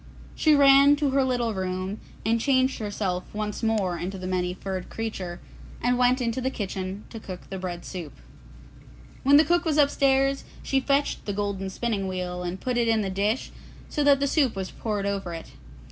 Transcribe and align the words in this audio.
She 0.33 0.55
ran 0.55 0.95
to 0.95 1.11
her 1.11 1.23
little 1.23 1.53
room 1.53 1.99
and 2.25 2.41
changed 2.41 2.79
herself 2.79 3.25
once 3.33 3.61
more 3.61 3.99
into 3.99 4.17
the 4.17 4.25
Many 4.25 4.51
furred 4.55 4.89
Creature, 4.89 5.39
and 5.79 5.95
went 5.95 6.19
into 6.19 6.41
the 6.41 6.49
kitchen 6.49 7.03
to 7.11 7.19
cook 7.19 7.51
the 7.51 7.59
bread 7.59 7.85
soup. 7.85 8.13
When 9.21 9.37
the 9.37 9.45
cook 9.45 9.63
was 9.63 9.77
upstairs, 9.77 10.43
she 10.63 10.79
fetched 10.79 11.25
the 11.25 11.33
golden 11.33 11.69
spinning 11.69 12.07
wheel 12.07 12.41
and 12.41 12.59
put 12.59 12.77
it 12.77 12.87
in 12.87 13.01
the 13.03 13.11
dish 13.11 13.51
so 13.89 14.03
that 14.03 14.19
the 14.19 14.25
soup 14.25 14.55
was 14.55 14.71
poured 14.71 15.05
over 15.05 15.35
it. 15.35 15.51